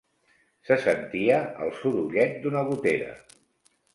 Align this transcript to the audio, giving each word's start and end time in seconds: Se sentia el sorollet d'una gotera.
Se 0.69 0.77
sentia 0.85 1.35
el 1.65 1.75
sorollet 1.81 2.41
d'una 2.45 2.65
gotera. 2.71 3.13